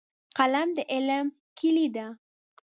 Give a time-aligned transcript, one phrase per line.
[0.37, 1.27] قلم د علم
[1.57, 2.07] کیلي ده.